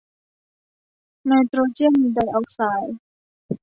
[1.27, 2.95] ไนโตรเจนไดออกไซด์